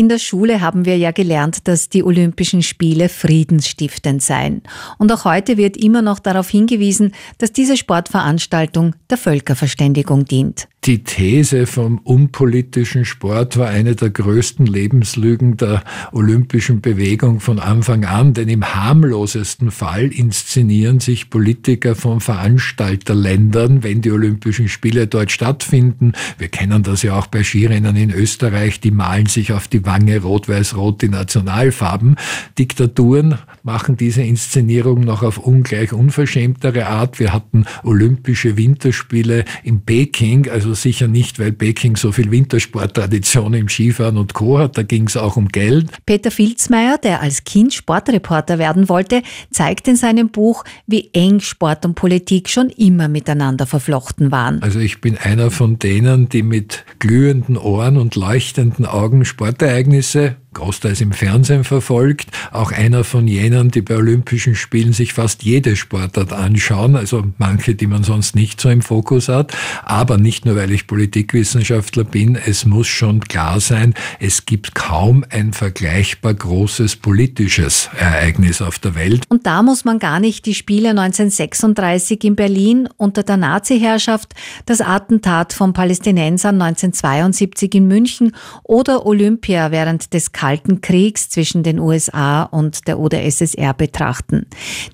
In 0.00 0.08
der 0.08 0.18
Schule 0.18 0.62
haben 0.62 0.86
wir 0.86 0.96
ja 0.96 1.10
gelernt, 1.10 1.68
dass 1.68 1.90
die 1.90 2.02
Olympischen 2.02 2.62
Spiele 2.62 3.10
friedensstiftend 3.10 4.22
seien. 4.22 4.62
Und 4.96 5.12
auch 5.12 5.26
heute 5.26 5.58
wird 5.58 5.76
immer 5.76 6.00
noch 6.00 6.20
darauf 6.20 6.48
hingewiesen, 6.48 7.12
dass 7.36 7.52
diese 7.52 7.76
Sportveranstaltung 7.76 8.94
der 9.10 9.18
Völkerverständigung 9.18 10.24
dient. 10.24 10.68
Die 10.86 11.04
These 11.04 11.66
vom 11.66 11.98
unpolitischen 11.98 13.04
Sport 13.04 13.58
war 13.58 13.68
eine 13.68 13.96
der 13.96 14.08
größten 14.08 14.64
Lebenslügen 14.64 15.58
der 15.58 15.84
olympischen 16.10 16.80
Bewegung 16.80 17.40
von 17.40 17.58
Anfang 17.58 18.06
an, 18.06 18.32
denn 18.32 18.48
im 18.48 18.64
harmlosesten 18.64 19.72
Fall 19.72 20.06
inszenieren 20.06 20.98
sich 20.98 21.28
Politiker 21.28 21.94
von 21.94 22.22
Veranstalterländern, 22.22 23.82
wenn 23.82 24.00
die 24.00 24.10
Olympischen 24.10 24.68
Spiele 24.68 25.06
dort 25.06 25.30
stattfinden. 25.30 26.14
Wir 26.38 26.48
kennen 26.48 26.82
das 26.82 27.02
ja 27.02 27.14
auch 27.14 27.26
bei 27.26 27.44
Skirennen 27.44 27.96
in 27.96 28.10
Österreich, 28.10 28.80
die 28.80 28.90
malen 28.90 29.26
sich 29.26 29.52
auf 29.52 29.68
die 29.68 29.84
Wange 29.84 30.22
rot-weiß-rot 30.22 31.02
die 31.02 31.10
Nationalfarben. 31.10 32.16
Diktaturen 32.58 33.34
machen 33.62 33.98
diese 33.98 34.22
Inszenierung 34.22 35.00
noch 35.00 35.22
auf 35.22 35.36
ungleich 35.36 35.92
unverschämtere 35.92 36.86
Art. 36.86 37.18
Wir 37.18 37.34
hatten 37.34 37.66
Olympische 37.82 38.56
Winterspiele 38.56 39.44
in 39.62 39.82
Peking, 39.82 40.48
also 40.48 40.69
also 40.70 40.82
sicher 40.82 41.08
nicht, 41.08 41.40
weil 41.40 41.50
Peking 41.50 41.96
so 41.96 42.12
viel 42.12 42.30
Wintersporttradition 42.30 43.54
im 43.54 43.68
Skifahren 43.68 44.16
und 44.16 44.34
Co. 44.34 44.60
hat. 44.60 44.78
Da 44.78 44.84
ging 44.84 45.08
es 45.08 45.16
auch 45.16 45.36
um 45.36 45.48
Geld. 45.48 45.88
Peter 46.06 46.30
Filzmeier, 46.30 46.96
der 46.96 47.20
als 47.20 47.42
Kind 47.42 47.74
Sportreporter 47.74 48.60
werden 48.60 48.88
wollte, 48.88 49.22
zeigt 49.50 49.88
in 49.88 49.96
seinem 49.96 50.28
Buch, 50.28 50.64
wie 50.86 51.10
eng 51.12 51.40
Sport 51.40 51.84
und 51.84 51.96
Politik 51.96 52.48
schon 52.48 52.70
immer 52.70 53.08
miteinander 53.08 53.66
verflochten 53.66 54.30
waren. 54.30 54.62
Also 54.62 54.78
ich 54.78 55.00
bin 55.00 55.18
einer 55.18 55.50
von 55.50 55.80
denen, 55.80 56.28
die 56.28 56.44
mit 56.44 56.84
glühenden 57.00 57.56
Ohren 57.56 57.96
und 57.96 58.14
leuchtenden 58.14 58.86
Augen 58.86 59.24
Sportereignisse 59.24 60.36
großteils 60.54 61.00
im 61.00 61.12
Fernsehen 61.12 61.64
verfolgt, 61.64 62.28
auch 62.50 62.72
einer 62.72 63.04
von 63.04 63.28
jenen, 63.28 63.70
die 63.70 63.82
bei 63.82 63.96
Olympischen 63.96 64.54
Spielen 64.54 64.92
sich 64.92 65.12
fast 65.12 65.42
jede 65.42 65.76
Sportart 65.76 66.32
anschauen, 66.32 66.96
also 66.96 67.24
manche, 67.38 67.74
die 67.74 67.86
man 67.86 68.02
sonst 68.02 68.34
nicht 68.34 68.60
so 68.60 68.68
im 68.68 68.82
Fokus 68.82 69.28
hat, 69.28 69.56
aber 69.84 70.18
nicht 70.18 70.44
nur, 70.46 70.56
weil 70.56 70.72
ich 70.72 70.86
Politikwissenschaftler 70.86 72.04
bin, 72.04 72.36
es 72.36 72.64
muss 72.64 72.88
schon 72.88 73.20
klar 73.20 73.60
sein, 73.60 73.94
es 74.18 74.44
gibt 74.44 74.74
kaum 74.74 75.24
ein 75.30 75.52
vergleichbar 75.52 76.34
großes 76.34 76.96
politisches 76.96 77.88
Ereignis 77.96 78.60
auf 78.60 78.78
der 78.78 78.94
Welt. 78.94 79.24
Und 79.28 79.46
da 79.46 79.62
muss 79.62 79.84
man 79.84 79.98
gar 79.98 80.18
nicht 80.18 80.46
die 80.46 80.54
Spiele 80.54 80.90
1936 80.90 82.24
in 82.24 82.36
Berlin 82.36 82.88
unter 82.96 83.22
der 83.22 83.36
Nazi-Herrschaft, 83.36 84.34
das 84.66 84.80
Attentat 84.80 85.52
von 85.52 85.72
Palästinensern 85.72 86.60
1972 86.60 87.74
in 87.74 87.86
München 87.86 88.32
oder 88.64 89.06
Olympia 89.06 89.70
während 89.70 90.12
des 90.12 90.32
Kalten 90.40 90.80
Kriegs 90.80 91.28
zwischen 91.28 91.62
den 91.62 91.78
USA 91.78 92.44
und 92.44 92.88
der 92.88 92.98
UdSSR 92.98 93.74
betrachten. 93.74 94.46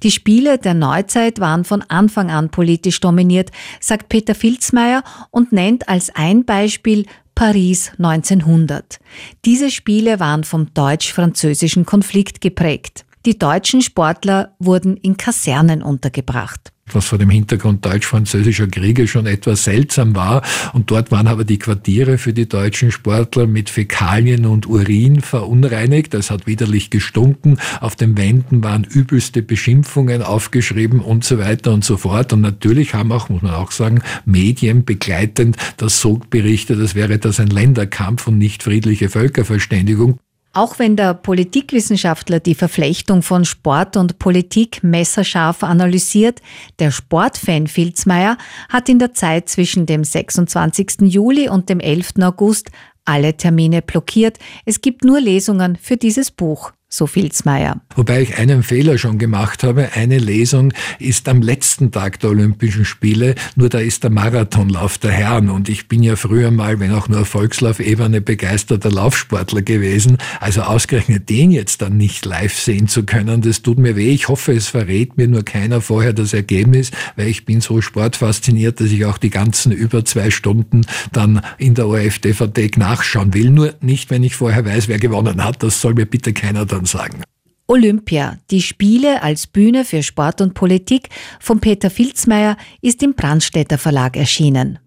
Die 0.02 0.10
Spiele 0.10 0.58
der 0.58 0.74
Neuzeit 0.74 1.38
waren 1.38 1.64
von 1.64 1.82
Anfang 1.82 2.32
an 2.32 2.50
politisch 2.50 2.98
dominiert, 2.98 3.52
sagt 3.78 4.08
Peter 4.08 4.34
Filzmeier 4.34 5.04
und 5.30 5.52
nennt 5.52 5.88
als 5.88 6.10
ein 6.12 6.44
Beispiel 6.44 7.06
Paris 7.36 7.92
1900. 7.96 8.98
Diese 9.44 9.70
Spiele 9.70 10.18
waren 10.18 10.42
vom 10.42 10.74
deutsch-französischen 10.74 11.86
Konflikt 11.86 12.40
geprägt. 12.40 13.04
Die 13.26 13.38
deutschen 13.38 13.82
Sportler 13.82 14.54
wurden 14.60 14.96
in 14.96 15.16
Kasernen 15.16 15.82
untergebracht 15.82 16.72
was 16.92 17.06
vor 17.06 17.18
dem 17.18 17.30
Hintergrund 17.30 17.84
deutsch-französischer 17.84 18.68
Kriege 18.68 19.08
schon 19.08 19.26
etwas 19.26 19.64
seltsam 19.64 20.14
war. 20.14 20.42
Und 20.72 20.90
dort 20.90 21.10
waren 21.10 21.26
aber 21.26 21.44
die 21.44 21.58
Quartiere 21.58 22.18
für 22.18 22.32
die 22.32 22.48
deutschen 22.48 22.92
Sportler 22.92 23.46
mit 23.46 23.70
Fäkalien 23.70 24.46
und 24.46 24.66
Urin 24.66 25.20
verunreinigt. 25.20 26.14
Das 26.14 26.30
hat 26.30 26.46
widerlich 26.46 26.90
gestunken. 26.90 27.58
Auf 27.80 27.96
den 27.96 28.16
Wänden 28.16 28.62
waren 28.62 28.84
übelste 28.84 29.42
Beschimpfungen 29.42 30.22
aufgeschrieben 30.22 31.00
und 31.00 31.24
so 31.24 31.38
weiter 31.38 31.72
und 31.72 31.84
so 31.84 31.96
fort. 31.96 32.32
Und 32.32 32.40
natürlich 32.40 32.94
haben 32.94 33.10
auch, 33.12 33.28
muss 33.28 33.42
man 33.42 33.54
auch 33.54 33.72
sagen, 33.72 34.02
Medien 34.24 34.84
begleitend 34.84 35.56
das 35.76 36.00
so 36.00 36.20
berichtet, 36.30 36.78
als 36.80 36.94
wäre 36.94 37.18
das 37.18 37.40
ein 37.40 37.48
Länderkampf 37.48 38.28
und 38.28 38.38
nicht 38.38 38.62
friedliche 38.62 39.08
Völkerverständigung. 39.08 40.20
Auch 40.56 40.78
wenn 40.78 40.96
der 40.96 41.12
Politikwissenschaftler 41.12 42.40
die 42.40 42.54
Verflechtung 42.54 43.20
von 43.20 43.44
Sport 43.44 43.98
und 43.98 44.18
Politik 44.18 44.82
messerscharf 44.82 45.62
analysiert, 45.62 46.40
der 46.78 46.90
Sportfan 46.90 47.66
Filzmeier 47.66 48.38
hat 48.70 48.88
in 48.88 48.98
der 48.98 49.12
Zeit 49.12 49.50
zwischen 49.50 49.84
dem 49.84 50.02
26. 50.02 51.02
Juli 51.02 51.50
und 51.50 51.68
dem 51.68 51.78
11. 51.78 52.14
August 52.22 52.70
alle 53.04 53.36
Termine 53.36 53.82
blockiert. 53.82 54.38
Es 54.64 54.80
gibt 54.80 55.04
nur 55.04 55.20
Lesungen 55.20 55.76
für 55.76 55.98
dieses 55.98 56.30
Buch 56.30 56.72
so 56.88 57.06
Filzmeier. 57.06 57.80
Wobei 57.96 58.22
ich 58.22 58.38
einen 58.38 58.62
Fehler 58.62 58.96
schon 58.96 59.18
gemacht 59.18 59.64
habe. 59.64 59.90
Eine 59.94 60.18
Lesung 60.18 60.72
ist 61.00 61.28
am 61.28 61.42
letzten 61.42 61.90
Tag 61.90 62.20
der 62.20 62.30
Olympischen 62.30 62.84
Spiele, 62.84 63.34
nur 63.56 63.68
da 63.68 63.78
ist 63.78 64.04
der 64.04 64.10
Marathonlauf 64.10 64.96
der 64.98 65.10
Herren 65.10 65.50
und 65.50 65.68
ich 65.68 65.88
bin 65.88 66.02
ja 66.04 66.14
früher 66.14 66.50
mal, 66.52 66.78
wenn 66.78 66.92
auch 66.92 67.08
nur 67.08 67.24
Volkslauf-Ebene, 67.24 68.20
begeisterter 68.20 68.90
Laufsportler 68.90 69.62
gewesen. 69.62 70.18
Also 70.40 70.62
ausgerechnet 70.62 71.28
den 71.28 71.50
jetzt 71.50 71.82
dann 71.82 71.96
nicht 71.96 72.24
live 72.24 72.54
sehen 72.54 72.86
zu 72.86 73.04
können, 73.04 73.42
das 73.42 73.62
tut 73.62 73.78
mir 73.78 73.96
weh. 73.96 74.10
Ich 74.10 74.28
hoffe, 74.28 74.52
es 74.52 74.68
verrät 74.68 75.16
mir 75.16 75.26
nur 75.26 75.44
keiner 75.44 75.80
vorher 75.80 76.12
das 76.12 76.32
Ergebnis, 76.32 76.92
weil 77.16 77.26
ich 77.26 77.44
bin 77.44 77.60
so 77.60 77.80
sportfasziniert, 77.80 78.80
dass 78.80 78.92
ich 78.92 79.04
auch 79.04 79.18
die 79.18 79.30
ganzen 79.30 79.72
über 79.72 80.04
zwei 80.04 80.30
Stunden 80.30 80.86
dann 81.12 81.40
in 81.58 81.74
der 81.74 81.88
ORF-DVD 81.88 82.70
nachschauen 82.76 83.34
will. 83.34 83.50
Nur 83.50 83.74
nicht, 83.80 84.10
wenn 84.10 84.22
ich 84.22 84.36
vorher 84.36 84.64
weiß, 84.64 84.86
wer 84.86 84.98
gewonnen 84.98 85.42
hat. 85.42 85.62
Das 85.62 85.80
soll 85.80 85.94
mir 85.94 86.06
bitte 86.06 86.32
keiner 86.32 86.64
dann 86.76 86.86
sagen. 86.86 87.22
Olympia, 87.68 88.38
die 88.52 88.62
Spiele 88.62 89.22
als 89.22 89.48
Bühne 89.48 89.84
für 89.84 90.02
Sport 90.02 90.40
und 90.40 90.54
Politik 90.54 91.08
von 91.40 91.60
Peter 91.60 91.90
Filzmeier 91.90 92.56
ist 92.80 93.02
im 93.02 93.14
Brandstätter 93.14 93.76
Verlag 93.76 94.16
erschienen. 94.16 94.78